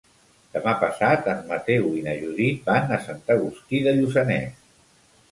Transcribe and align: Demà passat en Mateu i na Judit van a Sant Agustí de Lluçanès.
Demà 0.53 0.71
passat 0.83 1.27
en 1.33 1.43
Mateu 1.49 1.83
i 1.99 2.01
na 2.07 2.15
Judit 2.21 2.63
van 2.69 2.93
a 2.95 2.99
Sant 3.03 3.19
Agustí 3.35 3.83
de 3.89 3.93
Lluçanès. 3.99 4.65